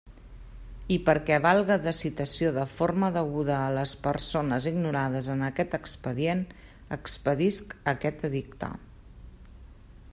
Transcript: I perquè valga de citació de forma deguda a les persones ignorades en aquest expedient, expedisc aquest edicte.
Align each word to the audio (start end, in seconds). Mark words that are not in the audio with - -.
I 0.93 0.95
perquè 1.07 1.35
valga 1.45 1.75
de 1.87 1.91
citació 1.97 2.53
de 2.55 2.63
forma 2.77 3.09
deguda 3.17 3.57
a 3.57 3.67
les 3.77 3.93
persones 4.07 4.69
ignorades 4.71 5.29
en 5.33 5.43
aquest 5.49 5.75
expedient, 5.79 6.41
expedisc 6.97 7.77
aquest 7.93 8.25
edicte. 8.31 8.71